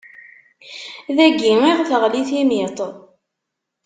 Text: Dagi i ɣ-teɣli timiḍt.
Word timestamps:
Dagi 1.15 1.53
i 1.69 1.71
ɣ-teɣli 1.79 2.21
timiḍt. 2.29 2.79